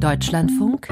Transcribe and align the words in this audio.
Deutschlandfunk 0.00 0.88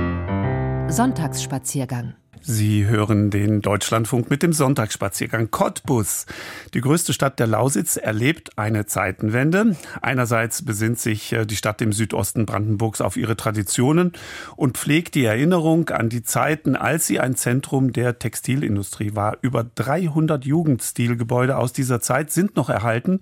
Sonntagsspaziergang 0.88 2.14
Sie 2.46 2.84
hören 2.84 3.30
den 3.30 3.62
Deutschlandfunk 3.62 4.28
mit 4.28 4.42
dem 4.42 4.52
Sonntagsspaziergang 4.52 5.50
Cottbus. 5.50 6.26
Die 6.74 6.82
größte 6.82 7.14
Stadt 7.14 7.38
der 7.38 7.46
Lausitz 7.46 7.96
erlebt 7.96 8.58
eine 8.58 8.84
Zeitenwende. 8.84 9.76
Einerseits 10.02 10.62
besinnt 10.62 10.98
sich 10.98 11.32
äh, 11.32 11.46
die 11.46 11.56
Stadt 11.56 11.80
im 11.80 11.94
Südosten 11.94 12.44
Brandenburgs 12.44 13.00
auf 13.00 13.16
ihre 13.16 13.36
Traditionen 13.36 14.12
und 14.56 14.76
pflegt 14.76 15.14
die 15.14 15.24
Erinnerung 15.24 15.88
an 15.88 16.10
die 16.10 16.22
Zeiten, 16.22 16.76
als 16.76 17.06
sie 17.06 17.18
ein 17.18 17.34
Zentrum 17.34 17.94
der 17.94 18.18
Textilindustrie 18.18 19.14
war. 19.14 19.38
Über 19.40 19.64
300 19.64 20.44
Jugendstilgebäude 20.44 21.56
aus 21.56 21.72
dieser 21.72 22.00
Zeit 22.00 22.30
sind 22.30 22.56
noch 22.56 22.68
erhalten 22.68 23.20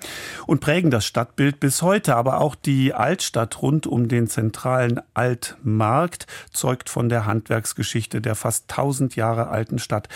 und 0.49 0.59
prägen 0.59 0.91
das 0.91 1.07
Stadtbild 1.07 1.61
bis 1.61 1.81
heute. 1.83 2.17
Aber 2.17 2.41
auch 2.41 2.57
die 2.57 2.93
Altstadt 2.93 3.63
rund 3.63 3.87
um 3.87 4.09
den 4.09 4.27
zentralen 4.27 5.01
Altmarkt 5.15 6.27
zeugt 6.51 6.91
von 6.91 7.09
der 7.09 7.25
Handwerksgeschichte 7.25 8.21
der 8.21 8.35
fast 8.35 8.69
1000 8.69 9.12
1000 9.13 9.17
Jahre 9.17 9.49
alten 9.49 9.79
Stadt. 9.79 10.09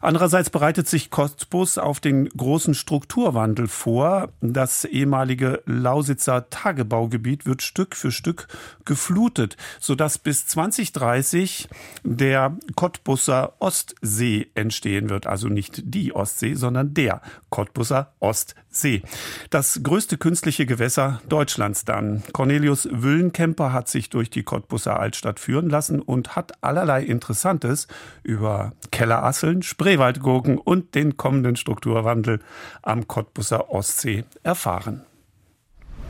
Andererseits 0.00 0.50
bereitet 0.50 0.88
sich 0.88 1.10
Cottbus 1.10 1.78
auf 1.78 2.00
den 2.00 2.28
großen 2.28 2.74
Strukturwandel 2.74 3.68
vor. 3.68 4.30
Das 4.40 4.84
ehemalige 4.84 5.62
Lausitzer 5.66 6.50
Tagebaugebiet 6.50 7.46
wird 7.46 7.62
Stück 7.62 7.96
für 7.96 8.12
Stück 8.12 8.48
geflutet, 8.84 9.56
sodass 9.80 10.18
bis 10.18 10.46
2030 10.46 11.68
der 12.04 12.56
Cottbusser 12.74 13.54
Ostsee 13.58 14.48
entstehen 14.54 15.10
wird. 15.10 15.26
Also 15.26 15.48
nicht 15.48 15.82
die 15.84 16.14
Ostsee, 16.14 16.54
sondern 16.54 16.94
der 16.94 17.20
Cottbusser 17.50 18.12
Ostsee. 18.20 19.02
Das 19.50 19.80
größte 19.82 20.18
künstliche 20.18 20.66
Gewässer 20.66 21.20
Deutschlands 21.28 21.84
dann. 21.84 22.22
Cornelius 22.32 22.88
Wüllenkemper 22.90 23.72
hat 23.72 23.88
sich 23.88 24.10
durch 24.10 24.30
die 24.30 24.42
Cottbusser 24.42 24.98
Altstadt 24.98 25.40
führen 25.40 25.68
lassen 25.68 26.00
und 26.00 26.36
hat 26.36 26.52
allerlei 26.62 27.02
Interessantes 27.02 27.88
über 28.22 28.37
über 28.38 28.72
Kellerasseln, 28.92 29.62
Spreewaldgurken 29.62 30.58
und 30.58 30.94
den 30.94 31.16
kommenden 31.16 31.56
Strukturwandel 31.56 32.38
am 32.82 33.08
Cottbusser 33.08 33.70
Ostsee 33.70 34.24
erfahren. 34.44 35.02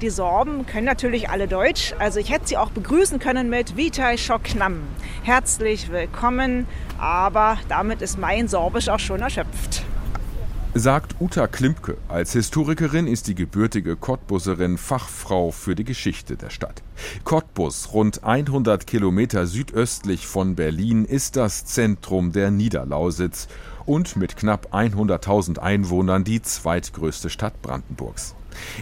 Die 0.03 0.11
Sorben 0.11 0.65
können 0.67 0.85
natürlich 0.85 1.29
alle 1.29 1.49
Deutsch, 1.49 1.93
also 1.99 2.21
ich 2.21 2.31
hätte 2.31 2.47
sie 2.47 2.57
auch 2.57 2.71
begrüßen 2.71 3.19
können 3.19 3.49
mit 3.51 3.77
Vitai 3.77 4.17
Schoknam. 4.17 4.83
Herzlich 5.25 5.91
willkommen, 5.91 6.69
aber 6.99 7.59
damit 7.69 8.01
ist 8.01 8.19
mein 8.19 8.47
Sorbisch 8.47 8.89
auch 8.91 9.01
schon 9.01 9.23
erschöpft. 9.23 9.88
Sagt 10.75 11.17
Uta 11.19 11.47
Klimpke. 11.47 11.97
Als 12.09 12.35
Historikerin 12.35 13.07
ist 13.07 13.27
die 13.27 13.35
gebürtige 13.35 13.97
Cottbuserin 13.97 14.77
Fachfrau 14.77 15.51
für 15.51 15.75
die 15.75 15.83
Geschichte 15.83 16.37
der 16.37 16.51
Stadt. 16.51 16.83
Cottbus, 17.25 17.95
rund 17.95 18.23
100 18.23 18.87
Kilometer 18.87 19.47
südöstlich 19.47 20.27
von 20.27 20.57
Berlin, 20.57 21.07
ist 21.07 21.37
das 21.37 21.65
Zentrum 21.65 22.33
der 22.33 22.51
Niederlausitz 22.51 23.49
und 23.87 24.17
mit 24.17 24.37
knapp 24.37 24.75
100.000 24.75 25.59
Einwohnern 25.59 26.23
die 26.23 26.43
zweitgrößte 26.43 27.31
Stadt 27.31 27.61
Brandenburgs. 27.63 28.35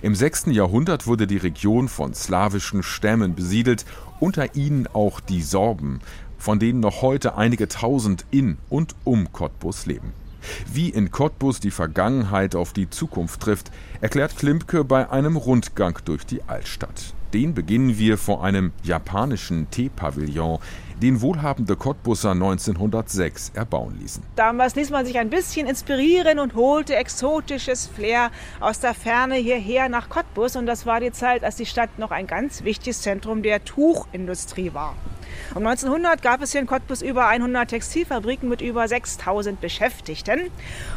Im 0.03 0.17
6. 0.17 0.47
Jahrhundert 0.47 1.06
wurde 1.06 1.28
die 1.28 1.37
Region 1.37 1.89
von 1.89 2.15
slawischen 2.15 2.83
Stämmen 2.83 3.37
besiedelt, 3.37 3.87
unter 4.19 4.56
ihnen 4.56 4.89
auch 4.93 5.21
die 5.21 5.43
Sorben, 5.43 6.00
von 6.37 6.59
denen 6.59 6.81
noch 6.81 7.00
heute 7.00 7.37
einige 7.37 7.69
tausend 7.69 8.27
in 8.33 8.59
und 8.69 8.97
um 9.05 9.33
Cottbus 9.33 9.87
leben. 9.87 10.12
Wie 10.72 10.91
in 10.91 11.11
Cottbus 11.11 11.61
die 11.61 11.70
Vergangenheit 11.70 12.55
auf 12.55 12.72
die 12.72 12.89
Zukunft 12.89 13.41
trifft, 13.41 13.70
erklärt 14.00 14.36
Klimpke 14.36 14.84
bei 14.84 15.11
einem 15.11 15.36
Rundgang 15.36 15.98
durch 16.05 16.25
die 16.25 16.42
Altstadt. 16.44 17.16
Den 17.32 17.55
beginnen 17.55 17.98
wir 17.98 18.19
vor 18.19 18.44
einem 18.44 18.72
japanischen 18.82 19.70
Teepavillon, 19.70 20.58
den 21.02 21.20
wohlhabende 21.20 21.77
Cottbusser 21.77 22.30
1906 22.30 23.52
erbauen 23.55 23.98
ließen. 24.00 24.22
Damals 24.36 24.74
ließ 24.77 24.91
man 24.91 25.05
sich 25.05 25.19
ein 25.19 25.28
bisschen 25.28 25.66
inspirieren 25.66 26.38
und 26.38 26.54
holte 26.54 26.97
exotisches 26.97 27.86
Flair 27.86 28.31
aus 28.60 28.81
der 28.81 28.94
Ferne 28.94 29.34
hierher 29.34 29.88
nach 29.88 30.09
Cottbus. 30.09 30.56
Und 30.56 30.66
das 30.66 30.86
war 30.86 31.00
die 31.00 31.12
Zeit, 31.12 31.44
als 31.44 31.56
die 31.56 31.66
Stadt 31.66 31.98
noch 31.98 32.10
ein 32.10 32.26
ganz 32.26 32.65
wichtiges 32.65 33.03
Zentrum 33.03 33.42
der 33.42 33.65
Tuchindustrie 33.65 34.72
war. 34.72 34.94
Um 35.54 35.66
1900 35.66 36.22
gab 36.22 36.42
es 36.42 36.53
hier 36.53 36.60
in 36.60 36.66
Cottbus 36.66 37.03
über 37.03 37.28
100 37.28 37.69
Textilfabriken 37.69 38.48
mit 38.48 38.62
über 38.62 38.88
6000 38.88 39.60
Beschäftigten. 39.60 40.50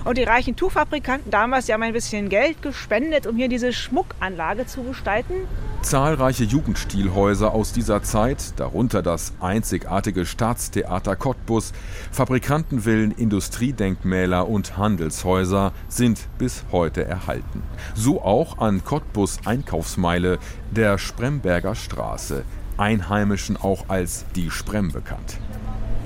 Und 0.05 0.17
die 0.17 0.23
reichen 0.23 0.55
Tuchfabrikanten 0.55 1.31
damals, 1.31 1.65
die 1.65 1.73
haben 1.73 1.83
ein 1.83 1.93
bisschen 1.93 2.29
Geld 2.29 2.61
gespendet, 2.61 3.27
um 3.27 3.35
hier 3.35 3.49
diese 3.49 3.73
Schmuckanlage 3.73 4.65
zu 4.65 4.83
gestalten. 4.83 5.33
Zahlreiche 5.81 6.43
Jugendstilhäuser 6.43 7.53
aus 7.53 7.71
dieser 7.71 8.03
Zeit, 8.03 8.53
darunter 8.57 9.01
das 9.01 9.33
einzigartige 9.39 10.25
Staatstheater 10.25 11.15
Cottbus, 11.15 11.71
Fabrikantenvillen, 12.11 13.11
Industriedenkmäler 13.11 14.47
und 14.47 14.77
Handelshäuser 14.77 15.71
sind 15.87 16.27
bis 16.37 16.63
heute 16.71 17.05
erhalten. 17.05 17.63
So 17.95 18.21
auch 18.21 18.59
an 18.59 18.83
Cottbus 18.83 19.39
Einkaufsmeile 19.45 20.37
der 20.69 20.97
Spremberger 20.97 21.75
Straße, 21.75 22.43
Einheimischen 22.77 23.57
auch 23.57 23.85
als 23.87 24.25
die 24.35 24.51
Sprem 24.51 24.91
bekannt. 24.91 25.39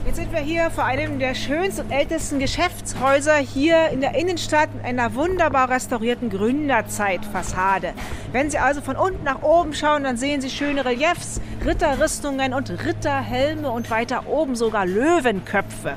Jetzt 0.05 0.17
sind 0.17 0.33
wir 0.33 0.41
hier 0.41 0.69
vor 0.69 0.83
einem 0.83 1.17
der 1.17 1.33
schönsten 1.33 1.85
und 1.85 1.91
ältesten 1.91 2.37
Geschäftshäuser 2.37 3.37
hier 3.37 3.87
in 3.87 4.01
der 4.01 4.15
Innenstadt 4.15 4.75
mit 4.75 4.83
einer 4.83 5.15
wunderbar 5.15 5.69
restaurierten 5.69 6.29
Gründerzeitfassade. 6.29 7.93
Wenn 8.33 8.49
Sie 8.49 8.57
also 8.57 8.81
von 8.81 8.97
unten 8.97 9.23
nach 9.23 9.43
oben 9.43 9.73
schauen, 9.73 10.03
dann 10.03 10.17
sehen 10.17 10.41
Sie 10.41 10.49
schöne 10.49 10.83
Reliefs, 10.83 11.39
Ritterrüstungen 11.65 12.53
und 12.53 12.69
Ritterhelme 12.69 13.71
und 13.71 13.89
weiter 13.91 14.27
oben 14.27 14.57
sogar 14.57 14.85
Löwenköpfe 14.85 15.95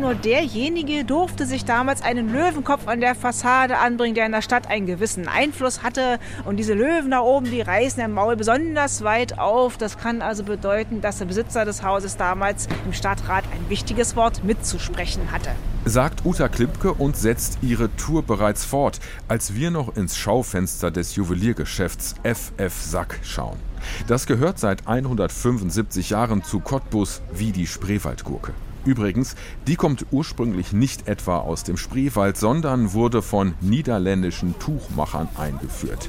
nur 0.00 0.14
derjenige 0.14 1.04
durfte 1.04 1.46
sich 1.46 1.64
damals 1.64 2.02
einen 2.02 2.32
Löwenkopf 2.32 2.88
an 2.88 3.00
der 3.00 3.14
Fassade 3.14 3.78
anbringen, 3.78 4.14
der 4.14 4.26
in 4.26 4.32
der 4.32 4.42
Stadt 4.42 4.66
einen 4.68 4.86
gewissen 4.86 5.28
Einfluss 5.28 5.82
hatte. 5.82 6.18
Und 6.44 6.56
diese 6.56 6.74
Löwen 6.74 7.10
da 7.10 7.20
oben, 7.20 7.46
die 7.50 7.60
reißen 7.60 8.02
im 8.02 8.12
Maul 8.12 8.36
besonders 8.36 9.04
weit 9.04 9.38
auf. 9.38 9.76
Das 9.76 9.98
kann 9.98 10.22
also 10.22 10.42
bedeuten, 10.42 11.00
dass 11.00 11.18
der 11.18 11.26
Besitzer 11.26 11.64
des 11.64 11.82
Hauses 11.82 12.16
damals 12.16 12.66
im 12.86 12.92
Stadtrat 12.92 13.44
ein 13.52 13.68
wichtiges 13.68 14.16
Wort 14.16 14.42
mitzusprechen 14.42 15.30
hatte. 15.30 15.50
Sagt 15.84 16.24
Uta 16.24 16.48
Klippke 16.48 16.92
und 16.92 17.16
setzt 17.16 17.58
ihre 17.62 17.94
Tour 17.96 18.22
bereits 18.22 18.64
fort, 18.64 19.00
als 19.28 19.54
wir 19.54 19.70
noch 19.70 19.96
ins 19.96 20.16
Schaufenster 20.16 20.90
des 20.90 21.16
Juweliergeschäfts 21.16 22.16
FF 22.22 22.74
Sack 22.74 23.20
schauen. 23.22 23.58
Das 24.06 24.26
gehört 24.26 24.58
seit 24.58 24.86
175 24.86 26.10
Jahren 26.10 26.42
zu 26.42 26.60
Cottbus 26.60 27.22
wie 27.32 27.52
die 27.52 27.66
Spreewaldgurke. 27.66 28.52
Übrigens, 28.84 29.36
die 29.66 29.76
kommt 29.76 30.06
ursprünglich 30.10 30.72
nicht 30.72 31.06
etwa 31.06 31.38
aus 31.38 31.64
dem 31.64 31.76
Spreewald, 31.76 32.36
sondern 32.36 32.92
wurde 32.92 33.20
von 33.20 33.54
niederländischen 33.60 34.58
Tuchmachern 34.58 35.28
eingeführt. 35.36 36.08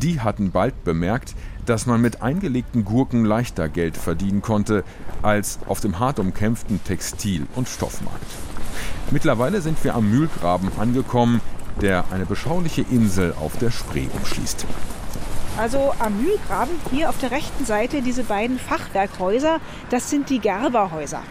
Die 0.00 0.20
hatten 0.20 0.50
bald 0.50 0.84
bemerkt, 0.84 1.34
dass 1.66 1.86
man 1.86 2.00
mit 2.00 2.22
eingelegten 2.22 2.84
Gurken 2.84 3.24
leichter 3.24 3.68
Geld 3.68 3.96
verdienen 3.96 4.40
konnte 4.40 4.84
als 5.22 5.58
auf 5.66 5.80
dem 5.80 5.98
hart 5.98 6.18
umkämpften 6.18 6.82
Textil- 6.84 7.46
und 7.54 7.68
Stoffmarkt. 7.68 8.26
Mittlerweile 9.10 9.60
sind 9.60 9.82
wir 9.84 9.94
am 9.94 10.10
Mühlgraben 10.10 10.70
angekommen, 10.78 11.40
der 11.80 12.04
eine 12.10 12.24
beschauliche 12.24 12.82
Insel 12.90 13.34
auf 13.38 13.56
der 13.58 13.70
Spree 13.70 14.06
umschließt. 14.16 14.64
Also 15.58 15.94
am 15.98 16.22
Mühlgraben, 16.22 16.74
hier 16.92 17.08
auf 17.08 17.18
der 17.18 17.30
rechten 17.30 17.64
Seite, 17.64 18.02
diese 18.02 18.24
beiden 18.24 18.58
Fachwerkhäuser, 18.58 19.58
das 19.90 20.10
sind 20.10 20.28
die 20.28 20.38
Gerberhäuser. 20.38 21.22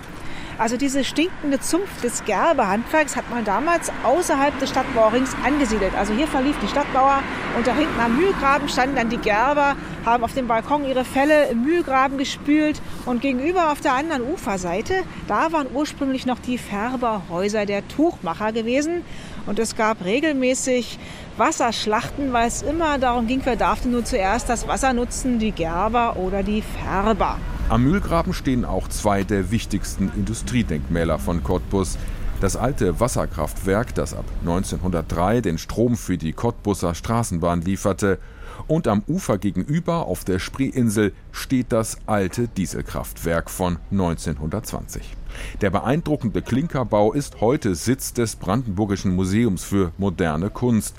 Also 0.58 0.78
diese 0.78 1.04
stinkende 1.04 1.60
Zunft 1.60 2.02
des 2.04 2.24
Gerbehandwerks 2.24 3.18
hat 3.18 3.30
man 3.30 3.44
damals 3.44 3.92
außerhalb 4.04 4.58
des 4.60 4.70
Stadtmauerrings 4.70 5.36
angesiedelt. 5.46 5.94
Also 5.96 6.14
hier 6.14 6.28
verlief 6.28 6.56
die 6.62 6.68
Stadtmauer 6.68 7.20
und 7.58 7.68
da 7.68 7.76
hinten 7.76 8.00
am 8.00 8.16
Mühlgraben 8.16 8.70
standen 8.70 8.96
dann 8.96 9.10
die 9.10 9.18
Gerber, 9.18 9.76
haben 10.06 10.24
auf 10.24 10.34
dem 10.34 10.48
Balkon 10.48 10.86
ihre 10.86 11.04
Felle 11.04 11.48
im 11.48 11.64
Mühlgraben 11.64 12.18
gespült 12.18 12.82
und 13.06 13.22
gegenüber 13.22 13.72
auf 13.74 13.82
der 13.82 13.94
anderen 13.94 14.24
Uferseite, 14.24 15.04
da 15.28 15.52
waren 15.52 15.68
ursprünglich 15.74 16.26
noch 16.26 16.40
die 16.40 16.58
Färberhäuser 16.58 17.66
der 17.66 17.86
Tuchmacher 17.90 18.54
gewesen 18.54 19.04
und 19.46 19.60
es 19.60 19.76
gab 19.76 20.06
regelmäßig 20.06 21.00
Wasserschlachten, 21.38 22.32
weil 22.32 22.48
es 22.48 22.62
immer 22.62 22.98
darum 22.98 23.28
ging, 23.28 23.42
wer 23.44 23.58
darf 23.58 23.82
denn 23.82 23.92
nun 23.92 24.06
zuerst 24.06 24.48
das 24.48 24.70
Wasser 24.70 24.94
nutzen, 24.94 25.38
die 25.38 25.52
Gerber 25.52 26.16
oder 26.16 26.44
die 26.44 26.62
Färber. 26.62 27.40
Am 27.68 27.84
Mühlgraben 27.84 28.34
stehen 28.34 28.64
auch 28.64 28.88
zwei 28.90 29.24
der 29.24 29.50
wichtigsten 29.50 30.12
Industriedenkmäler 30.16 31.18
von 31.18 31.44
Cottbus. 31.44 31.98
Das 32.40 32.58
alte 32.58 33.00
Wasserkraftwerk, 33.00 33.96
das 33.96 34.14
ab 34.14 34.26
1903 34.42 35.42
den 35.42 35.58
Strom 35.58 35.98
für 35.98 36.20
die 36.20 36.34
Cottbusser 36.34 36.94
Straßenbahn 36.94 37.62
lieferte, 37.62 38.20
und 38.68 38.88
am 38.88 39.04
Ufer 39.08 39.40
gegenüber 39.40 40.06
auf 40.06 40.24
der 40.24 40.38
Spreeinsel 40.38 41.12
steht 41.32 41.72
das 41.72 41.98
alte 42.06 42.48
Dieselkraftwerk 42.48 43.50
von 43.50 43.80
1920. 43.92 45.16
Der 45.62 45.72
beeindruckende 45.72 46.44
Klinkerbau 46.44 47.14
ist 47.14 47.42
heute 47.42 47.74
Sitz 47.74 48.14
des 48.14 48.36
Brandenburgischen 48.36 49.16
Museums 49.16 49.64
für 49.64 49.92
moderne 49.98 50.52
Kunst. 50.52 50.96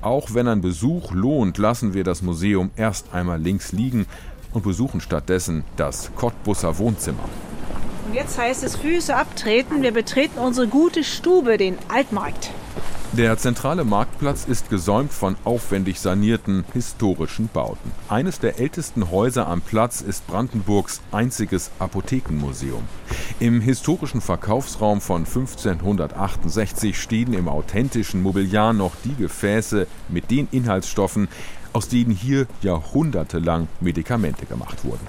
Auch 0.00 0.34
wenn 0.34 0.48
ein 0.48 0.60
Besuch 0.60 1.12
lohnt, 1.12 1.58
lassen 1.58 1.94
wir 1.94 2.04
das 2.04 2.22
Museum 2.22 2.70
erst 2.76 3.14
einmal 3.14 3.40
links 3.40 3.72
liegen 3.72 4.06
und 4.58 4.64
besuchen 4.64 5.00
stattdessen 5.00 5.64
das 5.76 6.10
Cottbusser 6.16 6.78
Wohnzimmer. 6.78 7.24
Und 8.06 8.14
jetzt 8.14 8.38
heißt 8.38 8.64
es 8.64 8.76
Füße 8.76 9.14
abtreten. 9.14 9.82
Wir 9.82 9.92
betreten 9.92 10.38
unsere 10.38 10.66
gute 10.66 11.04
Stube, 11.04 11.58
den 11.58 11.76
Altmarkt. 11.88 12.50
Der 13.12 13.38
zentrale 13.38 13.84
Marktplatz 13.84 14.44
ist 14.44 14.68
gesäumt 14.68 15.12
von 15.12 15.36
aufwendig 15.44 15.98
sanierten 15.98 16.64
historischen 16.74 17.48
Bauten. 17.48 17.90
Eines 18.08 18.38
der 18.38 18.58
ältesten 18.58 19.10
Häuser 19.10 19.48
am 19.48 19.62
Platz 19.62 20.02
ist 20.02 20.26
Brandenburgs 20.26 21.00
einziges 21.10 21.70
Apothekenmuseum. 21.78 22.82
Im 23.40 23.62
historischen 23.62 24.20
Verkaufsraum 24.20 25.00
von 25.00 25.24
1568 25.24 27.00
stehen 27.00 27.32
im 27.32 27.48
authentischen 27.48 28.22
Mobiliar 28.22 28.74
noch 28.74 28.92
die 29.04 29.14
Gefäße 29.14 29.86
mit 30.08 30.30
den 30.30 30.46
Inhaltsstoffen, 30.50 31.28
aus 31.72 31.88
denen 31.88 32.10
hier 32.10 32.46
jahrhundertelang 32.62 33.68
Medikamente 33.80 34.46
gemacht 34.46 34.84
wurden. 34.84 35.06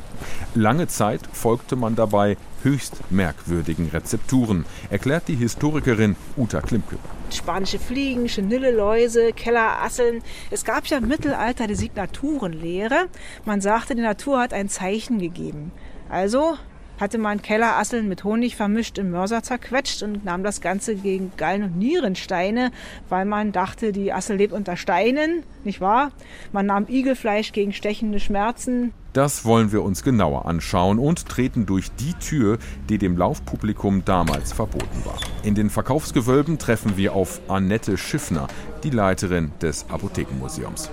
Lange 0.55 0.87
Zeit 0.87 1.21
folgte 1.31 1.75
man 1.75 1.95
dabei 1.95 2.37
höchst 2.63 2.99
merkwürdigen 3.09 3.89
Rezepturen, 3.89 4.65
erklärt 4.89 5.27
die 5.27 5.35
Historikerin 5.35 6.15
Uta 6.37 6.61
Klimke. 6.61 6.97
Spanische 7.31 7.79
Fliegen, 7.79 8.27
Chenilleläuse, 8.27 9.33
Kellerasseln. 9.33 10.21
Es 10.49 10.65
gab 10.65 10.87
ja 10.87 10.97
im 10.97 11.07
Mittelalter 11.07 11.67
die 11.67 11.75
Signaturenlehre. 11.75 13.07
Man 13.45 13.61
sagte, 13.61 13.95
die 13.95 14.01
Natur 14.01 14.39
hat 14.39 14.53
ein 14.53 14.67
Zeichen 14.67 15.19
gegeben. 15.19 15.71
Also 16.09 16.57
hatte 16.99 17.17
man 17.17 17.41
Kellerasseln 17.41 18.07
mit 18.07 18.23
Honig 18.23 18.55
vermischt 18.55 18.97
im 18.97 19.11
Mörser 19.11 19.41
zerquetscht 19.41 20.03
und 20.03 20.25
nahm 20.25 20.43
das 20.43 20.61
Ganze 20.61 20.95
gegen 20.95 21.31
Gallen- 21.37 21.63
und 21.63 21.77
Nierensteine, 21.77 22.71
weil 23.07 23.25
man 23.25 23.51
dachte, 23.51 23.91
die 23.91 24.11
Assel 24.11 24.37
lebt 24.37 24.53
unter 24.53 24.75
Steinen, 24.75 25.43
nicht 25.63 25.81
wahr? 25.81 26.11
Man 26.51 26.65
nahm 26.65 26.87
Igelfleisch 26.87 27.51
gegen 27.51 27.73
stechende 27.73 28.19
Schmerzen. 28.19 28.93
Das 29.13 29.43
wollen 29.43 29.71
wir 29.71 29.81
uns 29.81 30.03
genauer 30.03 30.45
anschauen 30.45 30.99
und 30.99 31.27
treten 31.27 31.65
durch 31.65 31.91
die 31.99 32.13
Tür, 32.13 32.59
die 32.89 32.99
dem 32.99 33.17
Laufpublikum 33.17 34.05
damals 34.05 34.53
verboten 34.53 35.03
war. 35.03 35.17
In 35.41 35.55
den 35.55 35.71
Verkaufsgewölben 35.71 36.59
treffen 36.59 36.95
wir 36.95 37.13
auf 37.13 37.41
Annette 37.47 37.97
Schiffner, 37.97 38.47
die 38.83 38.91
Leiterin 38.91 39.51
des 39.61 39.87
Apothekenmuseums. 39.89 40.91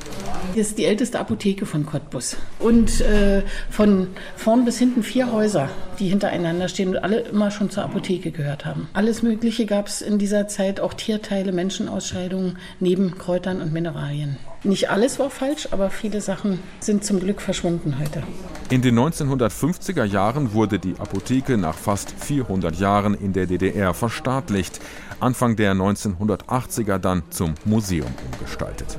Hier 0.55 0.63
ist 0.63 0.79
die 0.79 0.87
älteste 0.87 1.21
Apotheke 1.21 1.67
von 1.67 1.85
Cottbus. 1.85 2.39
Und 2.59 3.03
äh, 3.03 3.43
von 3.69 4.09
vorn 4.35 4.65
bis 4.65 4.79
hinten 4.79 5.03
vier 5.03 5.31
Häuser, 5.31 5.69
die 5.99 6.09
hintereinander 6.09 6.69
stehen 6.69 6.89
und 6.89 6.97
alle 6.97 7.21
immer 7.21 7.51
schon 7.51 7.69
zur 7.69 7.85
Apotheke 7.85 8.31
gehört 8.31 8.65
haben. 8.65 8.89
Alles 8.95 9.23
Mögliche 9.23 9.67
gab 9.67 9.89
es 9.89 10.01
in 10.01 10.19
dieser 10.19 10.49
Zeit, 10.49 10.81
auch 10.81 10.95
Tierteile, 10.95 11.53
Menschenausscheidungen 11.53 12.57
neben 12.81 13.19
Kräutern 13.19 13.61
und 13.61 13.75
Mineralien. 13.75 14.39
Nicht 14.67 14.91
alles 14.91 15.21
war 15.21 15.31
falsch, 15.31 15.69
aber 15.71 15.91
viele 15.91 16.21
Sachen 16.21 16.59
sind 16.81 17.05
zum 17.05 17.21
Glück 17.21 17.41
verschwunden 17.41 18.01
heute. 18.01 18.25
In 18.69 18.83
den 18.83 18.99
1950er 18.99 20.03
Jahren 20.03 20.55
wurde 20.55 20.81
die 20.81 20.99
Apotheke 20.99 21.57
nach 21.57 21.77
fast 21.77 22.11
400 22.11 22.77
Jahren 22.77 23.15
in 23.15 23.33
der 23.33 23.47
DDR 23.47 23.95
verstaatlicht, 23.95 24.81
Anfang 25.21 25.55
der 25.55 25.75
1980er 25.75 26.99
dann 26.99 27.23
zum 27.31 27.55
Museum 27.65 28.13
umgestaltet. 28.33 28.99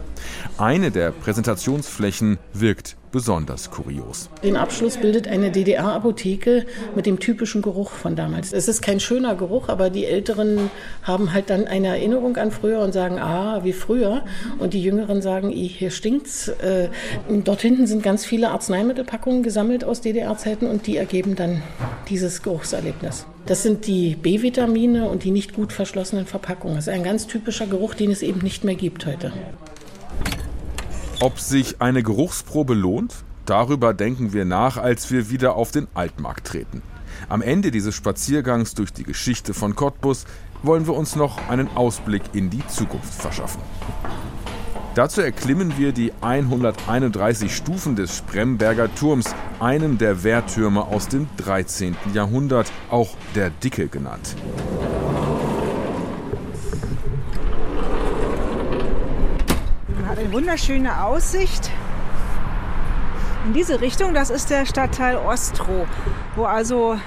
Eine 0.58 0.92
der 0.92 1.12
Präsentationsflächen 1.12 2.38
wirkt 2.54 2.98
besonders 3.12 3.72
kurios. 3.72 4.30
Den 4.44 4.58
Abschluss 4.58 4.98
bildet 4.98 5.28
eine 5.28 5.52
DDR-Apotheke 5.52 6.66
mit 6.96 7.06
dem 7.06 7.20
typischen 7.20 7.62
Geruch 7.62 7.92
von 7.92 8.16
damals. 8.16 8.54
Es 8.54 8.68
ist 8.68 8.82
kein 8.82 9.00
schöner 9.00 9.36
Geruch, 9.36 9.70
aber 9.70 9.90
die 9.90 10.06
Älteren 10.06 10.70
haben 11.04 11.34
halt 11.34 11.50
dann 11.50 11.68
eine 11.68 11.88
Erinnerung 11.88 12.38
an 12.38 12.52
früher 12.52 12.82
und 12.82 12.94
sagen, 12.94 13.18
ah, 13.20 13.64
wie 13.64 13.74
früher. 13.74 14.24
Und 14.60 14.74
die 14.74 14.82
Jüngeren 14.82 15.22
sagen, 15.22 15.50
hier 15.50 15.92
stinkt's. 15.92 16.48
Äh, 16.48 16.90
dort 17.44 17.62
hinten 17.62 17.88
sind 17.88 18.04
ganz 18.04 18.26
viele 18.26 18.50
Arzneimittelpackungen 18.50 19.44
gesammelt 19.44 19.84
aus 19.84 20.02
DDR-Zeiten 20.02 20.68
und 20.68 20.88
die 20.88 20.98
ergeben 20.98 21.36
dann 21.36 21.62
dieses 22.10 22.42
Geruchserlebnis. 22.44 23.26
Das 23.46 23.64
sind 23.64 23.88
die 23.88 24.16
B-Vitamine 24.16 25.08
und 25.10 25.24
die 25.24 25.32
nicht 25.32 25.54
gut 25.54 25.72
verschlossenen 25.72 26.26
Verpackungen. 26.26 26.76
Das 26.76 26.88
ist 26.88 26.94
ein 26.94 27.04
ganz 27.04 27.28
typischer 27.28 27.66
Geruch, 27.66 27.94
den 27.94 28.12
es 28.12 28.22
eben 28.22 28.42
nicht 28.42 28.64
mehr 28.64 28.76
gibt 28.76 29.06
heute. 29.06 29.32
Ob 31.20 31.40
sich 31.40 31.82
eine 31.82 32.04
Geruchsprobe 32.04 32.76
lohnt? 32.76 33.16
Darüber 33.48 33.96
denken 33.96 34.34
wir 34.34 34.46
nach, 34.46 34.78
als 34.78 35.10
wir 35.10 35.32
wieder 35.32 35.56
auf 35.56 35.72
den 35.72 35.88
Altmarkt 35.96 36.46
treten. 36.46 36.84
Am 37.28 37.42
Ende 37.42 37.72
dieses 37.72 37.96
Spaziergangs 37.96 38.76
durch 38.76 38.94
die 38.94 39.04
Geschichte 39.04 39.56
von 39.56 39.76
Cottbus 39.76 40.26
wollen 40.62 40.86
wir 40.86 40.96
uns 40.96 41.16
noch 41.16 41.50
einen 41.50 41.76
Ausblick 41.76 42.22
in 42.34 42.52
die 42.52 42.66
Zukunft 42.68 43.12
verschaffen. 43.16 43.62
Dazu 44.94 45.22
erklimmen 45.22 45.74
wir 45.80 45.92
die 45.92 46.14
131 46.22 47.56
Stufen 47.56 47.96
des 47.96 48.16
Spremberger 48.16 48.94
Turms, 48.94 49.34
einem 49.60 49.98
der 49.98 50.24
Wehrtürme 50.24 50.86
aus 50.86 51.08
dem 51.08 51.28
13. 51.38 51.96
Jahrhundert, 52.14 52.72
auch 52.92 53.10
der 53.34 53.50
Dicke 53.50 53.88
genannt. 53.88 54.36
eine 60.18 60.27
wunderschöne 60.38 61.04
Aussicht 61.04 61.72
in 63.48 63.54
diese 63.54 63.82
Richtung. 63.82 64.14
Das 64.14 64.30
ist 64.30 64.52
der 64.52 64.68
Stadtteil 64.68 65.18
Ostroh, 65.18 65.88
wo 66.36 66.44
also 66.44 66.94
in 66.94 67.00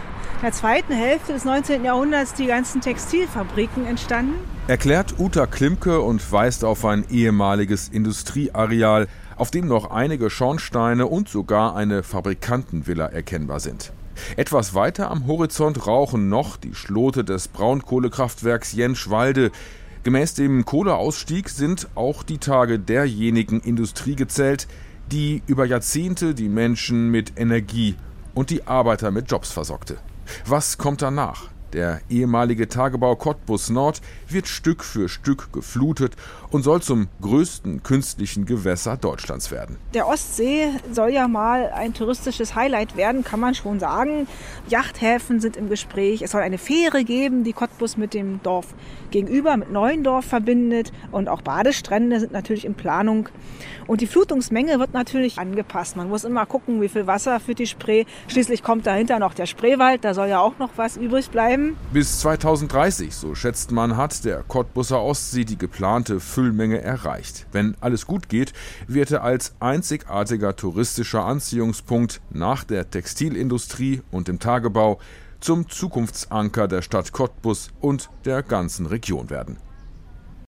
der 0.42 0.50
zweiten 0.50 0.92
Hälfte 0.92 1.34
des 1.34 1.44
19. 1.44 1.84
Jahrhunderts 1.84 2.34
die 2.34 2.46
ganzen 2.46 2.80
Textilfabriken 2.80 3.86
entstanden. 3.86 4.34
Erklärt 4.66 5.14
Uta 5.20 5.46
Klimke 5.46 6.00
und 6.00 6.32
weist 6.32 6.64
auf 6.64 6.84
ein 6.84 7.04
ehemaliges 7.08 7.88
Industrieareal, 7.88 9.06
auf 9.36 9.52
dem 9.52 9.68
noch 9.68 9.92
einige 9.92 10.28
Schornsteine 10.28 11.06
und 11.06 11.28
sogar 11.28 11.76
eine 11.76 12.02
Fabrikantenvilla 12.02 13.06
erkennbar 13.06 13.60
sind. 13.60 13.92
Etwas 14.36 14.74
weiter 14.74 15.08
am 15.08 15.28
Horizont 15.28 15.86
rauchen 15.86 16.28
noch 16.28 16.56
die 16.56 16.74
Schlote 16.74 17.22
des 17.22 17.46
Braunkohlekraftwerks 17.46 18.72
Jenschwalde, 18.72 19.52
Gemäß 20.02 20.32
dem 20.32 20.64
Kohleausstieg 20.64 21.50
sind 21.50 21.88
auch 21.94 22.22
die 22.22 22.38
Tage 22.38 22.78
derjenigen 22.78 23.60
Industrie 23.60 24.16
gezählt, 24.16 24.66
die 25.12 25.42
über 25.46 25.66
Jahrzehnte 25.66 26.34
die 26.34 26.48
Menschen 26.48 27.10
mit 27.10 27.38
Energie 27.38 27.96
und 28.34 28.48
die 28.48 28.66
Arbeiter 28.66 29.10
mit 29.10 29.30
Jobs 29.30 29.52
versorgte. 29.52 29.98
Was 30.46 30.78
kommt 30.78 31.02
danach? 31.02 31.48
Der 31.72 32.00
ehemalige 32.10 32.68
Tagebau 32.68 33.14
Cottbus 33.14 33.70
Nord 33.70 34.00
wird 34.28 34.48
Stück 34.48 34.82
für 34.82 35.08
Stück 35.08 35.52
geflutet 35.52 36.16
und 36.50 36.62
soll 36.62 36.82
zum 36.82 37.06
größten 37.20 37.84
künstlichen 37.84 38.44
Gewässer 38.44 38.96
Deutschlands 38.96 39.52
werden. 39.52 39.76
Der 39.94 40.08
Ostsee 40.08 40.68
soll 40.90 41.10
ja 41.10 41.28
mal 41.28 41.70
ein 41.72 41.94
touristisches 41.94 42.56
Highlight 42.56 42.96
werden, 42.96 43.22
kann 43.22 43.38
man 43.38 43.54
schon 43.54 43.78
sagen. 43.78 44.26
Yachthäfen 44.68 45.40
sind 45.40 45.56
im 45.56 45.68
Gespräch. 45.68 46.22
Es 46.22 46.32
soll 46.32 46.42
eine 46.42 46.58
Fähre 46.58 47.04
geben, 47.04 47.44
die 47.44 47.52
Cottbus 47.52 47.96
mit 47.96 48.14
dem 48.14 48.42
Dorf 48.42 48.74
gegenüber, 49.12 49.56
mit 49.56 49.70
Neuendorf 49.70 50.24
verbindet. 50.24 50.92
Und 51.12 51.28
auch 51.28 51.42
Badestrände 51.42 52.18
sind 52.18 52.32
natürlich 52.32 52.64
in 52.64 52.74
Planung. 52.74 53.28
Und 53.86 54.00
die 54.00 54.06
Flutungsmenge 54.06 54.78
wird 54.80 54.92
natürlich 54.92 55.38
angepasst. 55.38 55.96
Man 55.96 56.08
muss 56.08 56.24
immer 56.24 56.46
gucken, 56.46 56.80
wie 56.80 56.88
viel 56.88 57.06
Wasser 57.06 57.38
für 57.38 57.54
die 57.54 57.66
Spree. 57.66 58.04
Schließlich 58.26 58.62
kommt 58.62 58.86
dahinter 58.86 59.18
noch 59.20 59.34
der 59.34 59.46
Spreewald. 59.46 60.04
Da 60.04 60.14
soll 60.14 60.28
ja 60.28 60.40
auch 60.40 60.58
noch 60.58 60.70
was 60.76 60.96
übrig 60.96 61.30
bleiben. 61.30 61.59
Bis 61.92 62.20
2030, 62.20 63.14
so 63.14 63.34
schätzt 63.34 63.70
man, 63.70 63.96
hat 63.96 64.24
der 64.24 64.42
Cottbuser 64.42 65.00
Ostsee 65.00 65.44
die 65.44 65.58
geplante 65.58 66.20
Füllmenge 66.20 66.80
erreicht. 66.80 67.46
Wenn 67.52 67.76
alles 67.80 68.06
gut 68.06 68.28
geht, 68.28 68.52
wird 68.86 69.10
er 69.10 69.24
als 69.24 69.54
einzigartiger 69.60 70.56
touristischer 70.56 71.24
Anziehungspunkt 71.24 72.20
nach 72.30 72.64
der 72.64 72.90
Textilindustrie 72.90 74.02
und 74.10 74.28
dem 74.28 74.38
Tagebau 74.38 75.00
zum 75.40 75.68
Zukunftsanker 75.68 76.68
der 76.68 76.82
Stadt 76.82 77.12
Cottbus 77.12 77.70
und 77.80 78.10
der 78.24 78.42
ganzen 78.42 78.86
Region 78.86 79.30
werden. 79.30 79.56